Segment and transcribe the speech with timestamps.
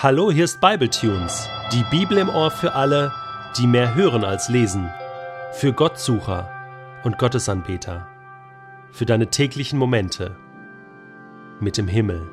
[0.00, 3.12] Hallo, hier ist Bibletunes, die Bibel im Ohr für alle,
[3.56, 4.88] die mehr hören als lesen,
[5.50, 6.48] für Gottsucher
[7.02, 8.06] und Gottesanbeter,
[8.92, 10.36] für deine täglichen Momente
[11.58, 12.30] mit dem Himmel.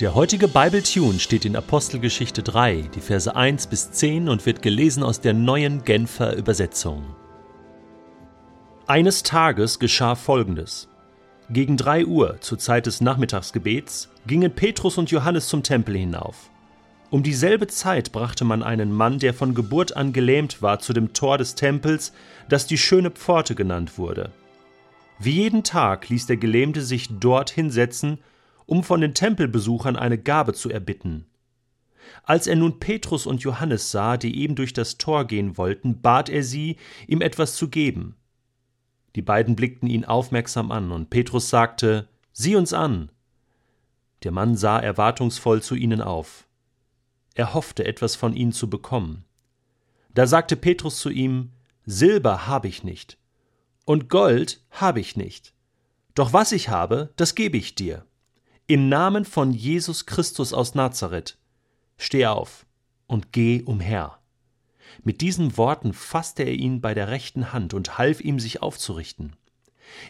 [0.00, 5.02] Der heutige Bibletune steht in Apostelgeschichte 3, die Verse 1 bis 10 und wird gelesen
[5.02, 7.14] aus der neuen Genfer Übersetzung.
[8.86, 10.88] Eines Tages geschah Folgendes.
[11.50, 16.50] Gegen drei Uhr, zur Zeit des Nachmittagsgebets, gingen Petrus und Johannes zum Tempel hinauf.
[17.10, 21.12] Um dieselbe Zeit brachte man einen Mann, der von Geburt an gelähmt war, zu dem
[21.12, 22.12] Tor des Tempels,
[22.48, 24.32] das die schöne Pforte genannt wurde.
[25.18, 28.18] Wie jeden Tag ließ der Gelähmte sich dort hinsetzen,
[28.66, 31.26] um von den Tempelbesuchern eine Gabe zu erbitten.
[32.22, 36.30] Als er nun Petrus und Johannes sah, die eben durch das Tor gehen wollten, bat
[36.30, 38.16] er sie, ihm etwas zu geben.
[39.14, 43.10] Die beiden blickten ihn aufmerksam an, und Petrus sagte Sieh uns an.
[44.24, 46.46] Der Mann sah erwartungsvoll zu ihnen auf.
[47.34, 49.24] Er hoffte, etwas von ihnen zu bekommen.
[50.14, 51.50] Da sagte Petrus zu ihm
[51.86, 53.18] Silber habe ich nicht,
[53.84, 55.52] und Gold habe ich nicht.
[56.14, 58.06] Doch was ich habe, das gebe ich dir.
[58.66, 61.36] Im Namen von Jesus Christus aus Nazareth,
[61.98, 62.64] steh auf
[63.06, 64.18] und geh umher.
[65.02, 69.34] Mit diesen Worten fasste er ihn bei der rechten Hand und half ihm, sich aufzurichten.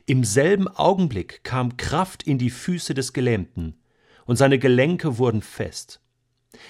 [0.06, 3.76] Im selben Augenblick kam Kraft in die Füße des Gelähmten,
[4.26, 6.00] und seine Gelenke wurden fest.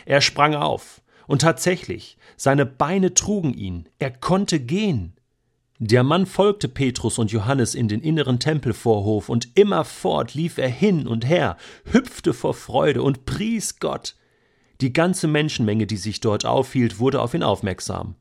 [0.07, 5.15] Er sprang auf, und tatsächlich, seine Beine trugen ihn, er konnte gehen.
[5.79, 11.07] Der Mann folgte Petrus und Johannes in den inneren Tempelvorhof, und immerfort lief er hin
[11.07, 14.17] und her, hüpfte vor Freude und pries Gott.
[14.80, 18.17] Die ganze Menschenmenge, die sich dort aufhielt, wurde auf ihn aufmerksam.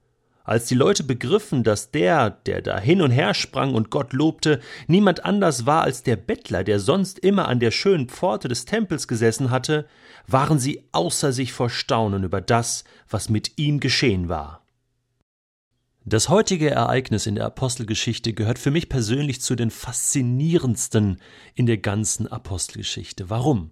[0.45, 4.59] Als die Leute begriffen, dass der, der da hin und her sprang und Gott lobte,
[4.87, 9.07] niemand anders war als der Bettler, der sonst immer an der schönen Pforte des Tempels
[9.07, 9.87] gesessen hatte,
[10.27, 14.65] waren sie außer sich vor Staunen über das, was mit ihm geschehen war.
[16.05, 21.21] Das heutige Ereignis in der Apostelgeschichte gehört für mich persönlich zu den faszinierendsten
[21.55, 23.29] in der ganzen Apostelgeschichte.
[23.29, 23.71] Warum?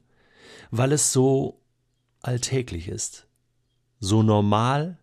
[0.70, 1.61] Weil es so
[2.22, 3.28] alltäglich ist,
[4.00, 4.98] so normal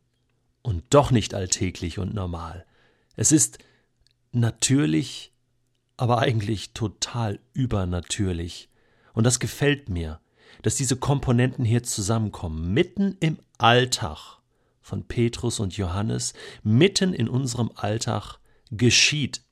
[0.63, 2.67] und doch nicht alltäglich und normal.
[3.17, 3.59] Es ist
[4.33, 5.33] natürlich,
[5.97, 8.69] aber eigentlich total übernatürlich.
[9.13, 10.21] Und das gefällt mir,
[10.63, 14.39] dass diese Komponenten hier zusammenkommen, mitten im Alltag
[14.81, 18.39] von Petrus und Johannes, mitten in unserem Alltag
[18.71, 19.43] geschieht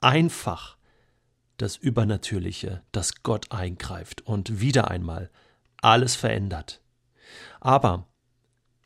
[0.00, 0.76] einfach
[1.56, 5.30] das Übernatürliche, dass Gott eingreift und wieder einmal
[5.82, 6.80] alles verändert.
[7.60, 8.06] Aber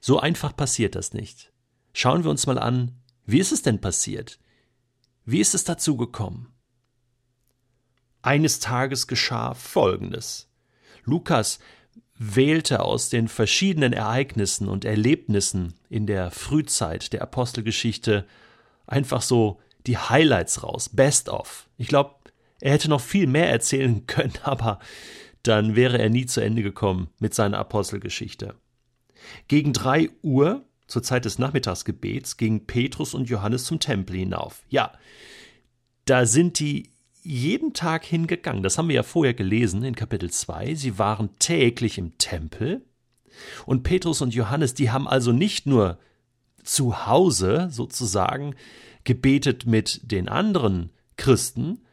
[0.01, 1.53] so einfach passiert das nicht.
[1.93, 4.39] Schauen wir uns mal an, wie ist es denn passiert?
[5.25, 6.53] Wie ist es dazu gekommen?
[8.21, 10.51] Eines Tages geschah Folgendes.
[11.05, 11.59] Lukas
[12.17, 18.27] wählte aus den verschiedenen Ereignissen und Erlebnissen in der Frühzeit der Apostelgeschichte
[18.87, 21.69] einfach so die Highlights raus, Best of.
[21.77, 22.15] Ich glaube,
[22.61, 24.79] er hätte noch viel mehr erzählen können, aber
[25.45, 28.55] dann wäre er nie zu Ende gekommen mit seiner Apostelgeschichte.
[29.49, 34.63] Gegen drei Uhr, zur Zeit des Nachmittagsgebets, gingen Petrus und Johannes zum Tempel hinauf.
[34.69, 34.93] Ja,
[36.05, 36.91] da sind die
[37.23, 38.63] jeden Tag hingegangen.
[38.63, 40.75] Das haben wir ja vorher gelesen in Kapitel 2.
[40.75, 42.85] Sie waren täglich im Tempel.
[43.65, 45.99] Und Petrus und Johannes, die haben also nicht nur
[46.63, 48.55] zu Hause sozusagen
[49.05, 51.84] gebetet mit den anderen Christen,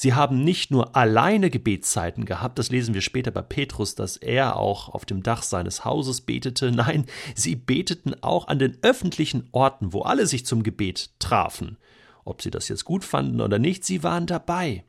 [0.00, 4.56] Sie haben nicht nur alleine Gebetszeiten gehabt, das lesen wir später bei Petrus, dass er
[4.56, 9.92] auch auf dem Dach seines Hauses betete, nein, sie beteten auch an den öffentlichen Orten,
[9.92, 11.76] wo alle sich zum Gebet trafen.
[12.24, 14.84] Ob sie das jetzt gut fanden oder nicht, sie waren dabei.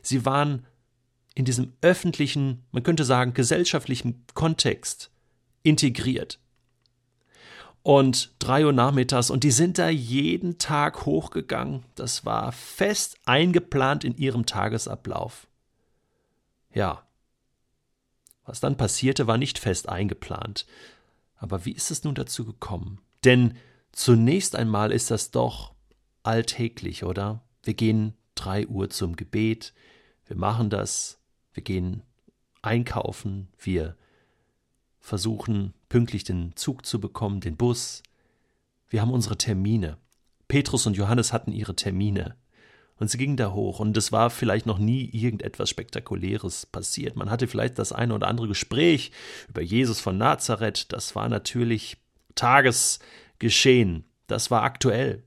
[0.00, 0.64] Sie waren
[1.34, 5.10] in diesem öffentlichen, man könnte sagen, gesellschaftlichen Kontext
[5.62, 6.40] integriert
[7.82, 11.84] und drei Uhr nachmittags und die sind da jeden Tag hochgegangen.
[11.94, 15.46] Das war fest eingeplant in ihrem Tagesablauf.
[16.72, 17.02] Ja.
[18.44, 20.66] Was dann passierte, war nicht fest eingeplant.
[21.36, 23.00] Aber wie ist es nun dazu gekommen?
[23.24, 23.56] Denn
[23.92, 25.72] zunächst einmal ist das doch
[26.22, 27.42] alltäglich, oder?
[27.62, 29.72] Wir gehen drei Uhr zum Gebet,
[30.26, 31.18] wir machen das,
[31.52, 32.02] wir gehen
[32.62, 33.96] einkaufen, wir
[35.00, 38.02] versuchen pünktlich den Zug zu bekommen, den Bus.
[38.88, 39.98] Wir haben unsere Termine.
[40.48, 42.36] Petrus und Johannes hatten ihre Termine.
[42.96, 47.14] Und sie gingen da hoch, und es war vielleicht noch nie irgendetwas Spektakuläres passiert.
[47.14, 49.12] Man hatte vielleicht das eine oder andere Gespräch
[49.48, 51.98] über Jesus von Nazareth, das war natürlich
[52.34, 55.22] Tagesgeschehen, das war aktuell.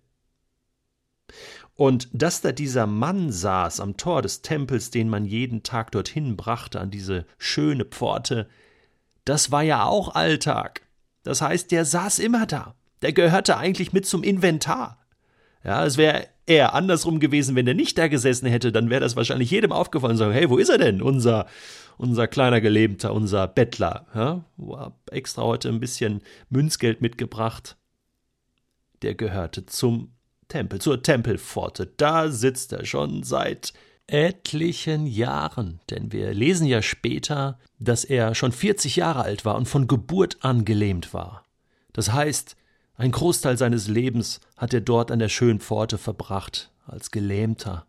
[1.75, 6.35] Und dass da dieser Mann saß am Tor des Tempels, den man jeden Tag dorthin
[6.35, 8.50] brachte, an diese schöne Pforte,
[9.25, 10.81] das war ja auch Alltag.
[11.23, 12.75] Das heißt, der saß immer da.
[13.01, 15.00] Der gehörte eigentlich mit zum Inventar.
[15.63, 19.15] Ja, es wäre eher andersrum gewesen, wenn der nicht da gesessen hätte, dann wäre das
[19.15, 21.45] wahrscheinlich jedem aufgefallen und sagen, hey, wo ist er denn, unser,
[21.97, 24.07] unser kleiner Gelähmter, unser Bettler?
[24.15, 24.44] Ja,
[24.75, 27.77] hab extra heute ein bisschen Münzgeld mitgebracht.
[29.01, 30.13] Der gehörte zum
[30.47, 31.94] Tempel, zur Tempelpforte.
[31.97, 33.73] Da sitzt er schon seit
[34.07, 39.68] etlichen Jahren, denn wir lesen ja später, dass er schon 40 Jahre alt war und
[39.68, 41.45] von Geburt an gelähmt war.
[41.94, 42.56] Das heißt,
[42.95, 47.86] ein Großteil seines Lebens hat er dort an der schönen Pforte verbracht, als Gelähmter.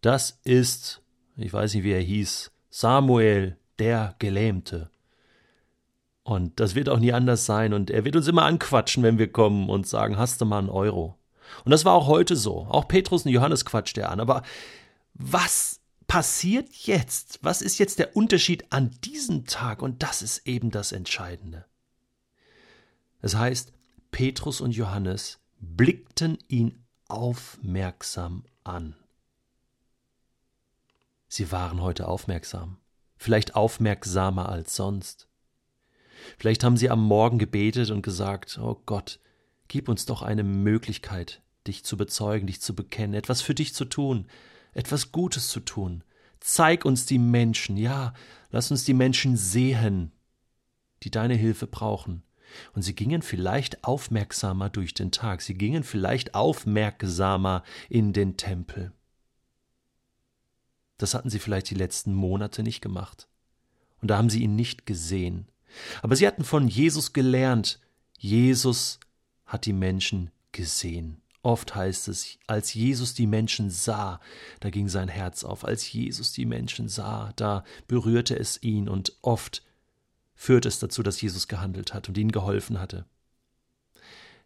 [0.00, 1.02] Das ist,
[1.36, 4.90] ich weiß nicht, wie er hieß, Samuel, der Gelähmte.
[6.22, 9.32] Und das wird auch nie anders sein, und er wird uns immer anquatschen, wenn wir
[9.32, 11.18] kommen und sagen, hast du mal einen Euro?
[11.64, 12.66] Und das war auch heute so.
[12.68, 14.20] Auch Petrus und Johannes quatscht er an.
[14.20, 14.42] Aber
[15.18, 17.40] was passiert jetzt?
[17.42, 19.82] Was ist jetzt der Unterschied an diesem Tag?
[19.82, 21.66] Und das ist eben das Entscheidende.
[23.20, 23.72] Es heißt,
[24.10, 28.94] Petrus und Johannes blickten ihn aufmerksam an.
[31.28, 32.78] Sie waren heute aufmerksam,
[33.16, 35.28] vielleicht aufmerksamer als sonst.
[36.38, 39.20] Vielleicht haben sie am Morgen gebetet und gesagt, oh Gott,
[39.66, 43.84] gib uns doch eine Möglichkeit, dich zu bezeugen, dich zu bekennen, etwas für dich zu
[43.84, 44.26] tun,
[44.78, 46.04] etwas Gutes zu tun.
[46.38, 48.14] Zeig uns die Menschen, ja,
[48.50, 50.12] lass uns die Menschen sehen,
[51.02, 52.22] die deine Hilfe brauchen.
[52.74, 58.92] Und sie gingen vielleicht aufmerksamer durch den Tag, sie gingen vielleicht aufmerksamer in den Tempel.
[60.96, 63.28] Das hatten sie vielleicht die letzten Monate nicht gemacht.
[64.00, 65.48] Und da haben sie ihn nicht gesehen.
[66.02, 67.80] Aber sie hatten von Jesus gelernt.
[68.16, 69.00] Jesus
[69.44, 71.20] hat die Menschen gesehen.
[71.42, 74.20] Oft heißt es, als Jesus die Menschen sah,
[74.60, 75.64] da ging sein Herz auf.
[75.64, 78.88] Als Jesus die Menschen sah, da berührte es ihn.
[78.88, 79.62] Und oft
[80.34, 83.06] führt es dazu, dass Jesus gehandelt hat und ihnen geholfen hatte.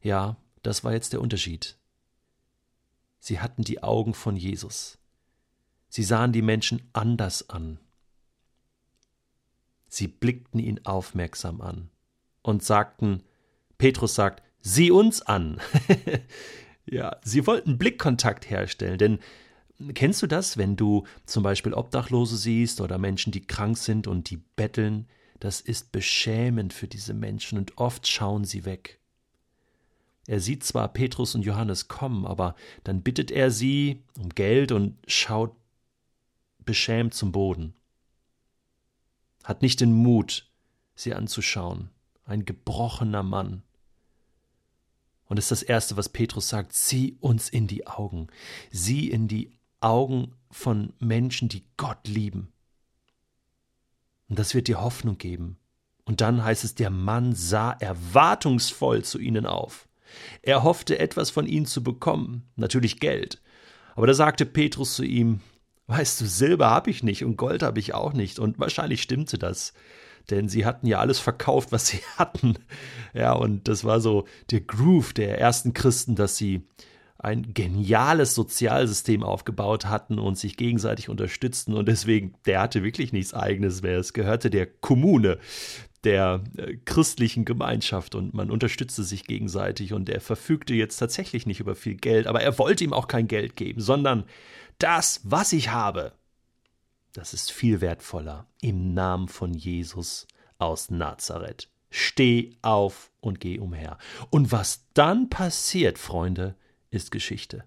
[0.03, 1.77] Ja, das war jetzt der Unterschied.
[3.19, 4.99] Sie hatten die Augen von Jesus.
[5.89, 7.79] Sie sahen die Menschen anders an.
[9.89, 11.91] Sie blickten ihn aufmerksam an
[12.43, 13.23] und sagten,
[13.79, 15.61] Petrus sagt, sieh uns an.
[16.87, 19.19] ja, sie wollten Blickkontakt herstellen, denn
[19.95, 24.31] kennst du das, wenn du zum Beispiel Obdachlose siehst oder Menschen, die krank sind und
[24.31, 25.07] die betteln,
[25.41, 29.01] das ist beschämend für diese Menschen und oft schauen sie weg.
[30.27, 34.97] Er sieht zwar Petrus und Johannes kommen, aber dann bittet er sie um Geld und
[35.09, 35.57] schaut
[36.65, 37.75] beschämt zum Boden.
[39.43, 40.49] Hat nicht den Mut,
[40.95, 41.91] sie anzuschauen.
[42.25, 43.65] Ein gebrochener Mann.
[45.33, 48.27] Und es ist das Erste, was Petrus sagt, sieh uns in die Augen.
[48.71, 49.51] Sieh in die
[49.81, 52.53] Augen von Menschen, die Gott lieben.
[54.29, 55.57] Und das wird dir Hoffnung geben.
[56.05, 59.89] Und dann heißt es, der Mann sah erwartungsvoll zu ihnen auf.
[60.43, 63.41] Er hoffte etwas von ihnen zu bekommen, natürlich Geld.
[63.95, 65.41] Aber da sagte Petrus zu ihm,
[65.87, 68.39] Weißt du, Silber habe ich nicht und Gold habe ich auch nicht.
[68.39, 69.73] Und wahrscheinlich stimmte das.
[70.31, 72.55] Denn sie hatten ja alles verkauft, was sie hatten.
[73.15, 76.67] Ja, und das war so der Groove der ersten Christen, dass sie
[77.23, 83.33] ein geniales Sozialsystem aufgebaut hatten und sich gegenseitig unterstützten und deswegen, der hatte wirklich nichts
[83.33, 83.99] eigenes mehr.
[83.99, 85.39] Es gehörte der Kommune,
[86.03, 91.61] der äh, christlichen Gemeinschaft und man unterstützte sich gegenseitig und er verfügte jetzt tatsächlich nicht
[91.61, 94.25] über viel Geld, aber er wollte ihm auch kein Geld geben, sondern
[94.79, 96.13] das, was ich habe,
[97.13, 100.27] das ist viel wertvoller im Namen von Jesus
[100.59, 101.69] aus Nazareth.
[101.91, 103.99] Steh auf und geh umher.
[104.31, 106.57] Und was dann passiert, Freunde,
[106.91, 107.65] ist Geschichte.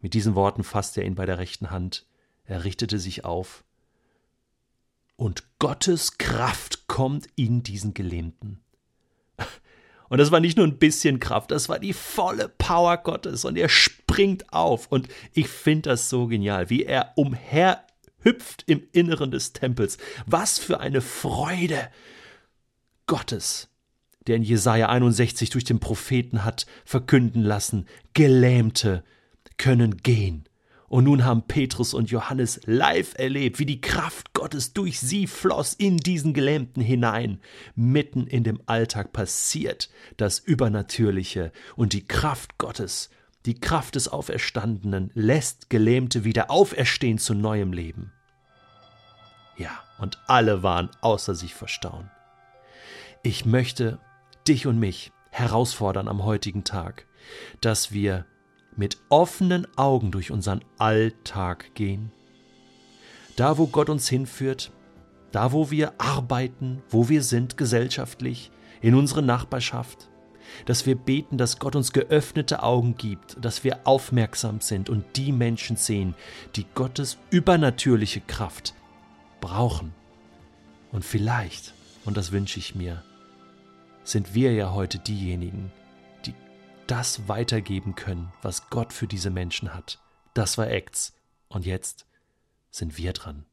[0.00, 2.06] Mit diesen Worten fasste er ihn bei der rechten Hand,
[2.44, 3.64] er richtete sich auf,
[5.16, 8.60] und Gottes Kraft kommt in diesen Gelähmten.
[10.08, 13.56] Und das war nicht nur ein bisschen Kraft, das war die volle Power Gottes und
[13.56, 17.14] er springt auf und ich finde das so genial, wie er
[18.22, 19.98] umherhüpft im Inneren des Tempels.
[20.26, 21.88] Was für eine Freude
[23.06, 23.68] Gottes
[24.28, 29.02] der in Jesaja 61 durch den Propheten hat verkünden lassen, Gelähmte
[29.56, 30.44] können gehen.
[30.88, 35.74] Und nun haben Petrus und Johannes live erlebt, wie die Kraft Gottes durch sie floss
[35.74, 37.40] in diesen Gelähmten hinein.
[37.74, 43.10] Mitten in dem Alltag passiert das Übernatürliche und die Kraft Gottes,
[43.46, 48.12] die Kraft des Auferstandenen, lässt Gelähmte wieder auferstehen zu neuem Leben.
[49.56, 52.08] Ja, und alle waren außer sich verstaunt.
[53.22, 53.98] Ich möchte
[54.48, 57.06] dich und mich herausfordern am heutigen Tag,
[57.60, 58.26] dass wir
[58.76, 62.10] mit offenen Augen durch unseren Alltag gehen.
[63.36, 64.72] Da, wo Gott uns hinführt,
[65.30, 70.10] da, wo wir arbeiten, wo wir sind gesellschaftlich, in unsere Nachbarschaft,
[70.66, 75.32] dass wir beten, dass Gott uns geöffnete Augen gibt, dass wir aufmerksam sind und die
[75.32, 76.14] Menschen sehen,
[76.56, 78.74] die Gottes übernatürliche Kraft
[79.40, 79.94] brauchen.
[80.90, 83.02] Und vielleicht, und das wünsche ich mir,
[84.04, 85.72] sind wir ja heute diejenigen,
[86.26, 86.34] die
[86.86, 89.98] das weitergeben können, was Gott für diese Menschen hat.
[90.34, 91.14] Das war Acts.
[91.48, 92.06] Und jetzt
[92.70, 93.44] sind wir dran.